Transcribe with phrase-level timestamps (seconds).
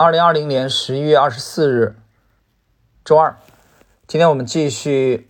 [0.00, 1.94] 二零二零年十一月二十四日，
[3.04, 3.36] 周二。
[4.06, 5.28] 今天我们继续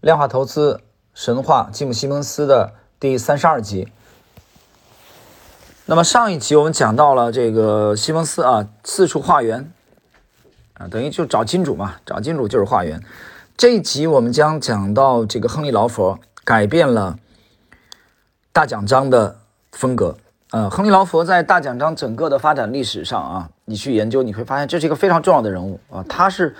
[0.00, 0.80] 量化投资
[1.12, 3.92] 神话吉姆·西蒙斯的第三十二集。
[5.84, 9.70] 那么上一集我们讲到了这个西蒙斯啊，四处化缘
[10.72, 13.04] 啊，等于就找金主嘛，找金主就是化缘。
[13.58, 17.18] 这一集我们将讲到这个亨利·劳佛改变了
[18.50, 19.38] 大奖章的
[19.72, 20.16] 风格。
[20.50, 26.02] 呃，亨利·劳佛在大奖章整个的发展历史上啊，你去研究，你会发现这是一个非常重要的人物啊。
[26.08, 26.56] 他是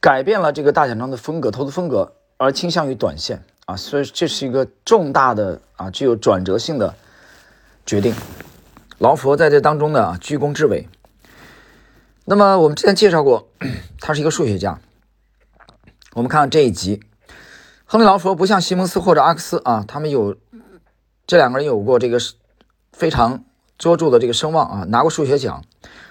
[0.00, 6.94] 改变了这个大奖章的风格，投资风格，而倾向于短线啊，所以这是一个重大的啊，具有转折性的
[7.84, 8.14] 决定。
[8.96, 10.88] 劳佛在这当中呢，居功至伟。
[12.24, 13.48] 那么我们之前介绍过，
[14.00, 14.80] 他是一个数学家。
[16.14, 17.02] 我们看这一集，
[17.84, 20.38] 亨利·劳佛不像西蒙斯或者阿克斯啊，他们有。
[21.26, 22.18] 这两个人有过这个
[22.92, 23.44] 非常
[23.78, 25.64] 卓著的这个声望啊，拿过数学奖。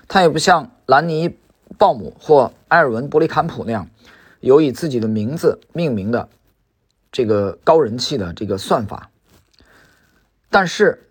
[0.08, 1.30] 他也不像兰尼·
[1.78, 3.88] 鲍姆或埃尔文·伯里坎普那样
[4.40, 6.30] 有以自己的名字命名的
[7.12, 9.10] 这个高人气的这个算法。
[10.50, 11.10] 但是，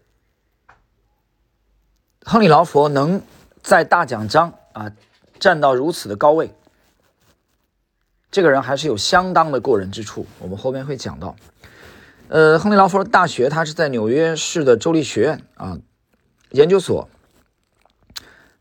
[2.24, 3.20] 亨利·劳佛能
[3.62, 4.92] 在大奖章啊
[5.40, 6.54] 站到如此的高位，
[8.30, 10.26] 这个人还是有相当的过人之处。
[10.38, 11.34] 我们后面会讲到。
[12.28, 15.78] 呃，亨利·劳佛大学，他是在纽约市的州立学院啊
[16.50, 17.08] 研究所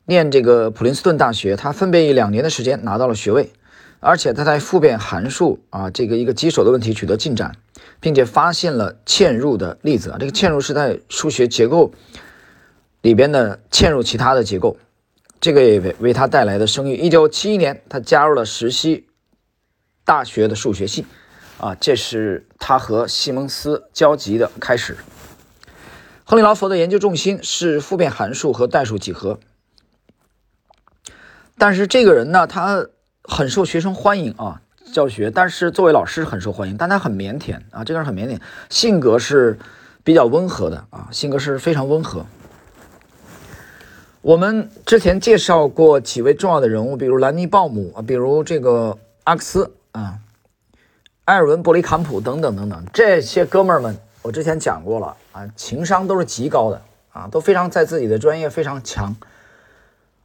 [0.06, 3.54] 念这个普林斯顿大学，他分别以两年的时间拿到了学位，
[4.02, 7.56] 而且他在复变函数啊这个一个棘手的问题取得进展，
[8.02, 11.94] 并且发现了嵌入的例子啊，这个嵌入是在数学结构
[13.02, 14.76] 里边的嵌入其他的结构，
[15.40, 16.98] 这个也为为他带来的声誉。
[16.98, 19.08] 一九七一年，他加入了石溪
[20.04, 21.06] 大学的数学系。
[21.64, 24.98] 啊，这是他和西蒙斯交集的开始。
[26.26, 29.40] 亨利·劳佛的研究重心是复变函数和代数几何，
[31.58, 32.88] 但是这个人呢，他
[33.24, 39.58] 很受学生欢迎啊，教学，但是作为老师很受欢迎，但他很腼腆啊，这个人很腼腆，性格是
[40.04, 42.26] 比较温和的啊，性格是非常温和。
[44.22, 50.20] 我们之前介绍过几位重要的人物，比如兰尼·鲍姆，比如这个阿克斯啊。
[51.26, 56.82] 埃尔文·伯里坎普等等等等，这些哥们儿们，我之前讲过了啊，情商都是极高的
[57.14, 59.16] 啊，都非常在自己的专业非常强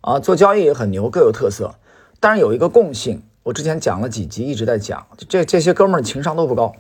[0.00, 1.72] 啊，做交易也很牛，各有特色。
[2.19, 6.75] 但是有一个共性，我之前讲了几集，一直在讲，这这些哥们儿情商都不高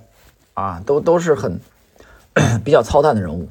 [0.54, 1.60] 啊，都都是很
[2.64, 3.48] 比较操蛋的人物。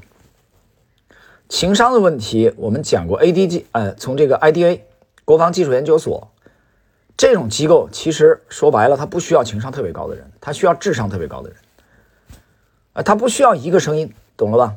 [1.48, 4.82] 情商的问题，我们讲过，ADG，呃，从这个 IDA
[5.24, 6.30] 国防技术研究所。
[7.18, 11.58] 这种机构其实说白了，它不需要情商特别高的人，它需要智商特别高的人。
[12.94, 14.76] 啊，它不需要一个声音，懂了吧？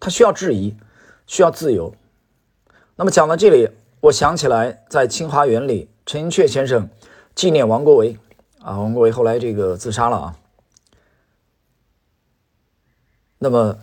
[0.00, 0.76] 它需要质疑，
[1.28, 1.94] 需要自由。
[2.96, 3.70] 那么讲到这里，
[4.00, 6.90] 我想起来，在清华园里，陈寅恪先生
[7.36, 8.18] 纪念王国维
[8.60, 10.36] 啊，王国维后来这个自杀了啊。
[13.38, 13.78] 那么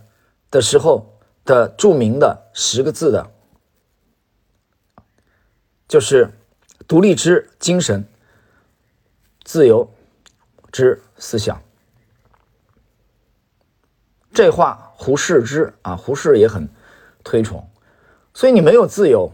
[0.50, 3.30] 的时候的著名的十个字的，
[5.88, 6.30] 就是。
[6.86, 8.06] 独立之精神，
[9.42, 9.90] 自由
[10.70, 11.62] 之思想。
[14.32, 16.68] 这话胡适之啊，胡适也很
[17.22, 17.70] 推崇。
[18.32, 19.32] 所以你没有自由，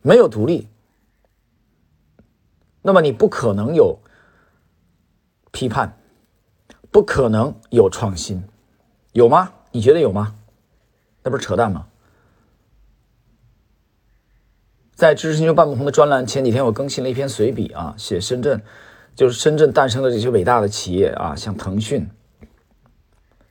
[0.00, 0.68] 没有独立，
[2.82, 4.00] 那么你不可能有
[5.52, 5.96] 批判，
[6.90, 8.42] 不可能有创新，
[9.12, 9.52] 有吗？
[9.70, 10.36] 你觉得有吗？
[11.22, 11.86] 那不是扯淡吗？
[14.94, 18.62] 在知识星球半不同的专栏，前几天我更新了一篇随笔啊，写深圳，
[19.16, 22.08] 就是深圳诞生的这些伟大的企业啊，像腾讯、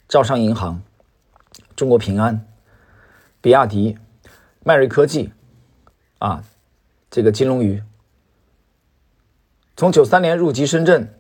[0.07, 0.81] 招商银行、
[1.75, 2.45] 中国平安、
[3.41, 3.97] 比亚迪、
[4.63, 5.31] 迈瑞科技
[6.19, 6.43] 啊，
[7.09, 7.83] 这个金龙鱼，
[9.75, 11.13] 从九三年入籍深圳，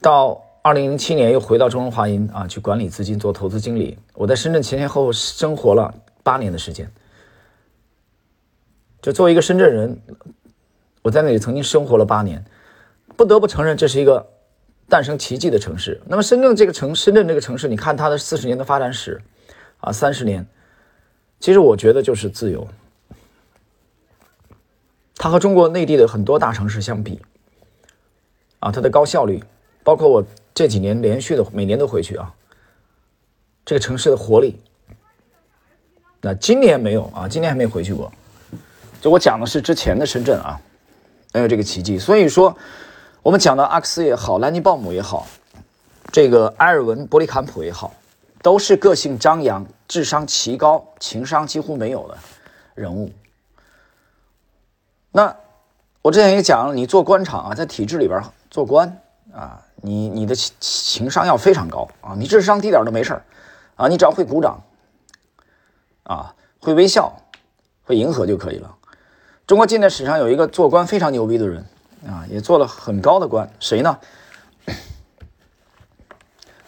[0.00, 5.94] 到二零零七年又回到中融华银啊去管理资金做投资经理，我在深圳前前后后生活了
[6.24, 6.90] 八年的时间。
[9.00, 10.00] 就作为一个深圳人，
[11.02, 12.44] 我在那里曾经生活了八年，
[13.16, 14.26] 不得不承认这是一个
[14.88, 16.00] 诞生奇迹的城市。
[16.06, 19.20] 那么深圳这个城，深圳这个城市，你看它的四十年的发展史，
[19.78, 20.44] 啊，三十年，
[21.38, 22.66] 其实我觉得就是自由。
[25.16, 27.20] 它和中国内地的很多大城市相比，
[28.58, 29.42] 啊，它的高效率，
[29.84, 32.34] 包括我这几年连续的每年都回去啊，
[33.64, 34.60] 这个城市的活力，
[36.20, 38.12] 那今年没有啊，今年还没回去过。
[39.00, 40.60] 就我讲的是之前的深圳啊，
[41.32, 41.98] 没有这个奇迹。
[41.98, 42.56] 所以说，
[43.22, 45.26] 我们讲到阿克斯也好，兰尼鲍姆也好，
[46.10, 47.94] 这个埃尔文伯利坎普也好，
[48.42, 52.18] 都是个性张扬、智商奇高、情商几乎没有的
[52.74, 53.12] 人物
[55.12, 55.34] 那
[56.02, 59.00] 我之前也讲了，你做官场啊，在体制里边做官
[59.32, 63.22] 啊，你你的情情商要非常高啊，你智商低点都没事儿
[63.76, 64.60] 啊，你只要会鼓掌
[66.02, 67.12] 啊，会微笑，
[67.84, 68.74] 会迎合就可以了。
[69.48, 71.64] 中国近代史上有一个做官非常牛逼的人
[72.06, 73.98] 啊，也做了很高的官，谁呢？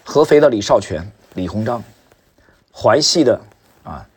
[0.03, 1.85] 合肥的李少泉、李鸿章，
[2.73, 3.39] 淮系的
[3.85, 4.09] 啊，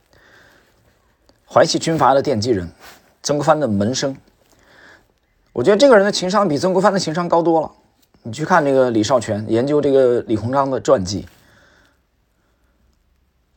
[1.46, 2.72] 淮系军阀的奠基人，
[3.22, 4.16] 曾国藩的门生。
[5.52, 7.70] 我觉得这个人的情商比曾国藩的情商高多了。
[8.22, 11.28] 你去看这个李少泉，研究这个李鸿章的传记。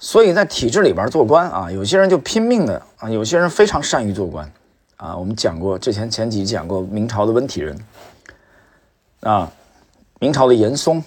[0.00, 4.53] 所以在体制里边做官啊，有些人就拼命的啊，有些人非常善于做官
[4.96, 5.16] 啊。
[5.16, 7.78] 我们讲过，之前前几集讲过明朝的温体仁
[9.20, 9.52] 啊，
[10.20, 11.02] 明朝的严嵩。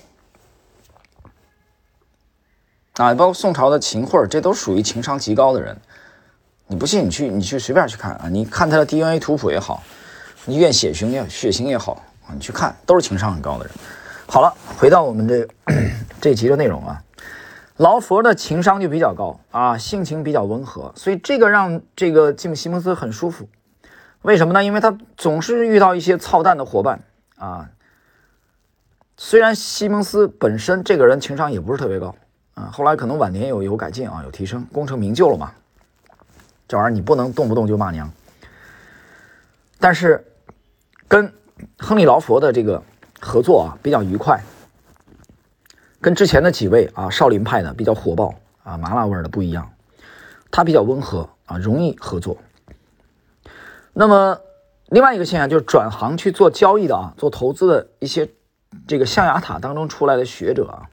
[2.94, 5.80] 啊，包括宋朝的秦桧，这都属于情商极高的人。
[6.68, 9.82] 你不信，你去你去随便去看啊，你看他的 DNA 图谱也好，
[10.46, 11.94] 你验血型也血型也好
[12.28, 13.74] 啊，你去看都是情商很高的人。
[14.28, 15.48] 好了，回到我们这
[16.20, 17.02] 这集的内容啊，
[17.78, 23.48] 劳佛的情商就比较高啊，性情比较温和，所以这个让这个吉姆西蒙斯很舒服。
[24.22, 24.64] 为什么呢？
[24.64, 27.02] 因为他总是遇到一些操蛋的伙伴
[27.38, 27.70] 啊。
[29.16, 32.16] 虽然西蒙斯本身这个人情商也不是特别高。
[32.56, 35.54] 啊，后来可能晚年有有改进啊，有提升，功成名就了嘛。
[36.68, 38.12] 这玩意儿你不能动不动就骂娘。
[39.80, 40.26] 但是
[41.08, 41.34] 跟
[41.78, 42.84] 亨利劳佛的这个
[43.22, 44.44] 合作啊比较愉快，
[46.02, 49.72] 跟之前的几位啊少林派的比较火爆啊麻辣味的不一样，
[50.52, 52.38] 他比较温和啊容易合作。
[54.00, 54.40] 那么
[54.92, 58.30] 另外一个现象就是转行去做交易的啊做投资的一些
[58.88, 60.88] 这个象牙塔当中出来的学者啊。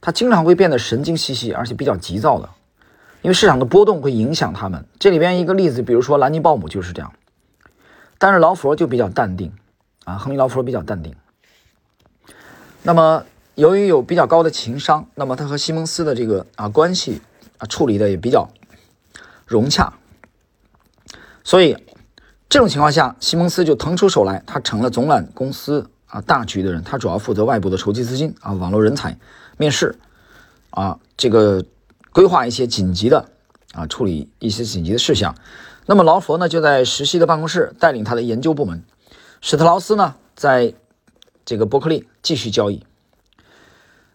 [0.00, 2.48] 他经常会变得神经兮兮，而且比较急躁的，
[3.22, 4.86] 因为市场的波动会影响他们。
[5.00, 7.12] 这里边一个例子，比如说兰尼鲍姆就是这样，
[8.16, 9.52] 但是劳佛就比较淡定
[10.04, 11.16] 啊，亨利劳佛比较淡定。
[12.84, 13.24] 那么
[13.56, 17.20] 由于有比较高的情商，那么他和西蒙斯的这个啊关系
[17.58, 18.48] 啊处理的也比较
[19.46, 19.92] 融洽，
[21.44, 21.76] 所以
[22.48, 29.16] 这种情况下，西蒙斯就腾出手来，他成了总揽公司啊大局的人，他主要负责外部的筹集资金啊，网络人才。
[29.56, 29.96] 面试，
[30.70, 31.64] 啊，这个
[32.12, 33.28] 规划一些紧急的
[33.72, 35.36] 啊，处理一些紧急的事项。
[35.86, 38.82] 那么劳佛呢，就在实习的办公室带领他的研究部门。
[39.40, 40.74] 史特劳斯呢，在
[41.44, 42.84] 这个伯克利继续交易。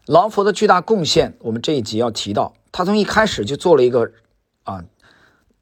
[0.07, 2.53] 劳佛的巨大贡献，我们这一集要提到。
[2.71, 4.11] 他从一开始就做了一个
[4.63, 4.83] 啊，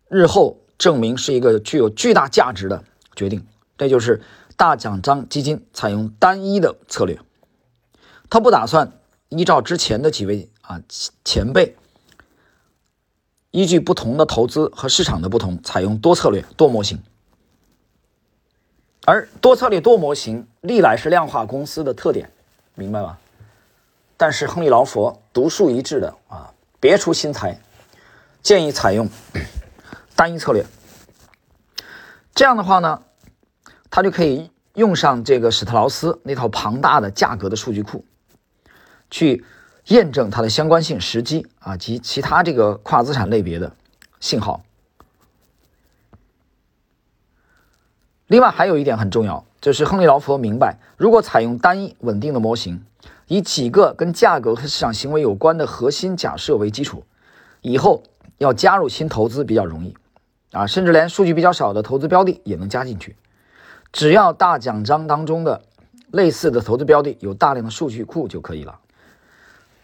[0.10, 2.83] 日后证明是一个具有巨大价值的
[3.15, 3.45] 决定，
[3.77, 4.21] 这就是
[4.56, 7.19] 大奖章基金采用单一的策略。
[8.29, 8.91] 他不打算。
[9.29, 10.81] 依照之前的几位啊
[11.25, 11.75] 前辈，
[13.51, 17.03] 依据不同的投资和市场的不同，采用多策略多模型。
[19.03, 22.31] 而多策略多模型历来是量化公司的特点，
[22.73, 23.18] 明白吗？
[24.15, 27.59] 但是亨利劳佛独树一帜的啊，别出心裁，
[28.41, 29.09] 建议采用
[30.18, 30.66] 单一策略。
[32.36, 33.04] 这样的话呢，
[33.90, 38.04] 他就可以用上这个史特劳斯那套庞大的价格的数据库。
[39.10, 39.46] 去
[39.86, 43.72] 验证它的相关性、时机啊及其他这个跨资产类别的
[44.19, 44.62] 信号。
[48.28, 52.83] 另外还有一点很重要，就是亨利劳佛明白，如果采用单一稳定的模型，
[53.28, 57.06] 以几个跟价格和市场行为有关的核心假设为基础，
[57.62, 58.04] 以后
[58.40, 59.95] 要加入新投资比较容易
[60.51, 63.16] 啊，甚至连数据比较少的投资标的也能加进去，
[63.92, 65.61] 只要大奖章当中的
[66.11, 68.80] 类似的投资标的有大量的数据库就可以了。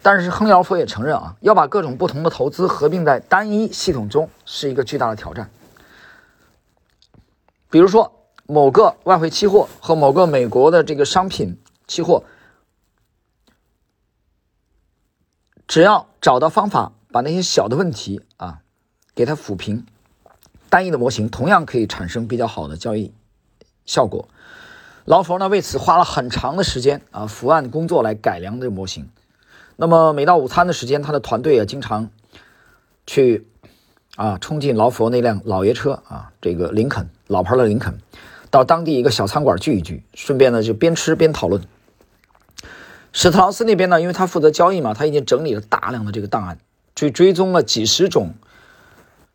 [0.02, 5.50] 但是亨利·劳佛也承认啊，要把各种不同的投资合并在单一系统中是一个巨大的挑战。
[7.70, 12.24] 比如说，某个外汇期货和某个美国的这个商品期货，
[15.68, 18.60] 只要找到方法把那些小的问题啊
[19.16, 19.86] 给它抚平，
[20.74, 23.14] 单一的模型同样可以产生比较好的交易
[23.86, 24.28] 效果。
[25.06, 29.08] 劳佛呢为此花了很长的时间啊伏案工作来改良这个模型。
[29.76, 32.10] 那么每到午餐的时间，他的团队也经常
[33.06, 33.46] 去
[34.16, 38.00] 啊冲进劳佛那辆老爷车啊，这个林肯老牌的林肯，
[38.50, 41.62] 到当地一个小餐馆聚一聚，顺便呢就边吃边讨论。
[43.12, 46.58] 史特劳斯那边呢，因为他负责交易嘛，他已经整理了大量的这个档案，
[46.96, 48.34] 去追踪了几十种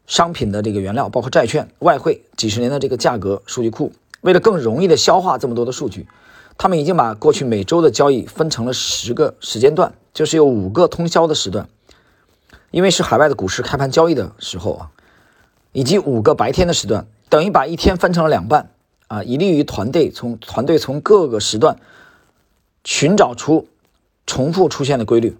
[0.09, 3.93] 商品的这个原料，包括债券、外汇几十年的这个价格数据库。
[4.23, 6.09] 为了更容易的消化这么多的数据，
[6.57, 9.95] 他们已经把过去每周的交易分成了十个时间段。
[10.12, 11.69] 就是有五个通宵的时段，
[12.73, 14.91] 因为是海外的股市开盘交易的时候啊，
[15.71, 18.73] 以及五个白天的时段，等于把一天分成了两半
[19.07, 21.79] 啊，以利于团队从团队从各个时段
[22.83, 23.69] 寻找出
[24.27, 25.37] 重复出现的规律。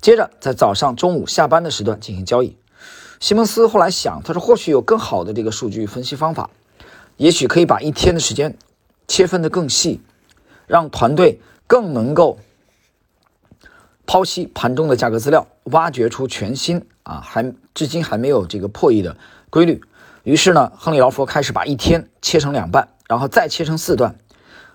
[0.00, 2.56] 接着在早上、中午、下班的时段进行交易。
[3.20, 6.48] 西蒙斯后来想，他说或许有更好的这个数据分析方法，
[7.18, 8.56] 也许可以把一天的时间
[9.06, 10.00] 切分的更细，
[10.66, 12.38] 让团队更能够
[14.06, 19.14] 剖析盘中的价格资料，挖掘出全新啊还至今还没有这个破译的
[19.50, 19.82] 规律。
[20.22, 24.18] 于是呢，亨利劳佛开始把一天切成两半，然后再切成四段，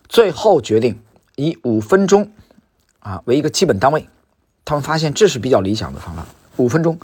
[0.07, 0.99] 最后决定
[1.35, 2.31] 以五分钟
[2.99, 4.07] 啊为一个基本单位。
[4.63, 6.23] 他们发现这是比较理想的方法，
[6.57, 6.99] 五分钟。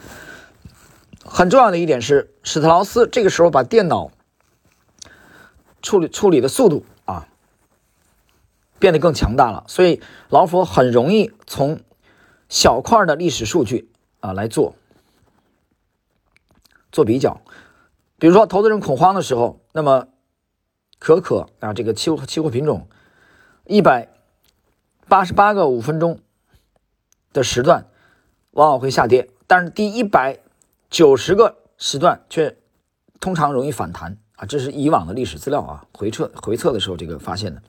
[1.23, 4.09] 很重要的一点是，史特劳斯这个时候把电脑
[5.81, 7.27] 处理处理的速度啊
[8.79, 11.79] 变得更强大了，所以劳佛很容易从
[12.49, 14.75] 小块的历史数据啊来做
[16.91, 17.39] 做比较。
[18.17, 20.07] 比如说，投资人恐慌的时候，那么
[20.97, 22.87] 可可啊这个期货期货品种
[23.65, 24.09] 一百
[25.07, 26.19] 八十八个五分钟
[27.31, 27.87] 的时段
[28.49, 30.39] 往往会下跌，但是第一百。
[30.91, 32.57] 九十个时段却
[33.21, 37.61] 通常容易反弹啊，这是以往的历史资料啊，回测回测的时候这个发现的。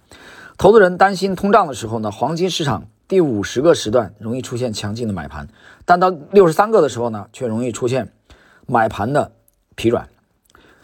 [0.58, 5.46] 投资人担心通胀的时候呢，黄金市场第五十个时段容易出现强劲的买盘，
[5.84, 8.12] 但到六十三个的时候呢，却容易出现
[8.66, 9.30] 买盘的
[9.76, 10.08] 疲软。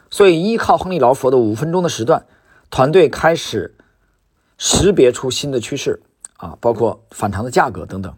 [0.09, 2.25] 所以依靠亨利劳佛的五分钟的时段，
[2.71, 3.75] 团队开始
[4.57, 6.01] 识别出新的趋势
[6.37, 8.15] 啊，包括反弹的价格等等，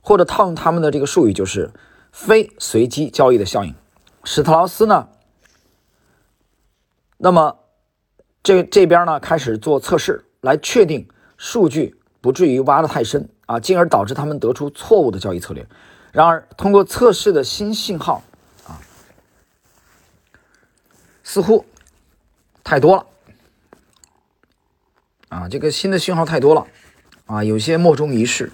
[0.00, 1.72] 或者套用他们的这个术语就是。
[2.14, 3.74] 非随机交易的效应，
[4.22, 5.08] 史特劳斯呢？
[7.16, 7.58] 那么
[8.40, 15.66] 这这边呢开始做测试，来确定数据不至于挖得太深啊，进而导致他们得出错误的交易策略。
[16.12, 18.22] 然而，通过测试的新信号
[18.68, 18.78] 啊，
[21.24, 21.66] 似乎
[22.62, 23.06] 太多了
[25.30, 26.64] 啊，这个新的信号太多了
[27.26, 28.52] 啊，有些莫衷一是。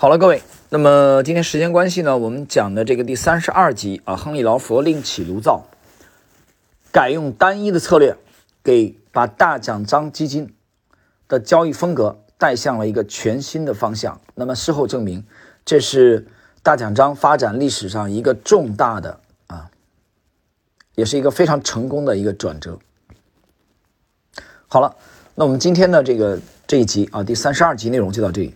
[0.00, 0.44] 好了，各位。
[0.68, 5.64] 那么今天时间关系呢，我们讲的这个第三十二集啊，亨利劳佛另起炉灶，
[6.92, 8.16] 改用单一的策略，
[8.62, 10.54] 给把大奖章基金
[11.26, 14.20] 的交易风格带向了一个全新的方向。
[14.36, 15.26] 那么事后证明，
[15.64, 16.28] 这是
[16.62, 19.68] 大奖章发展历史上一个重大的啊，
[20.94, 22.78] 也是一个非常成功的一个转折。
[24.68, 24.94] 好了，
[25.34, 26.38] 那我们今天的这个
[26.68, 28.54] 这一集啊，第三十二集内容就到这里。